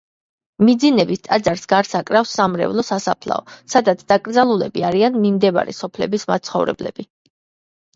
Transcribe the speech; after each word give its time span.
მიძინების 0.69 1.21
ტაძარს 1.27 1.65
გარს 1.73 1.93
აკრავს 1.99 2.33
სამრევლო 2.39 2.87
სასაფლაო, 2.89 3.55
სადაც 3.77 4.03
დაკრძალულები 4.15 4.89
არიან 4.93 5.25
მიმდებარე 5.29 5.81
სოფლების 5.85 6.31
მაცხოვრებლები. 6.37 7.13